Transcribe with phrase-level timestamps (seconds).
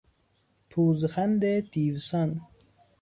[0.69, 2.41] پوزخند دیوسان